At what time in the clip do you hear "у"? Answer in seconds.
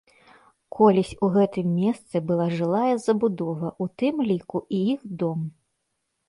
1.27-1.27, 3.85-3.89